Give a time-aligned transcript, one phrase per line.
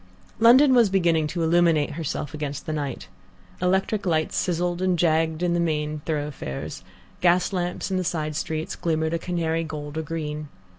[0.39, 3.07] London was beginning to illuminate herself against the night.
[3.61, 6.81] Electric lights sizzled and jagged in the main thoroughfares,
[7.21, 10.49] gas lamps in the side streets glimmered a canary gold or green.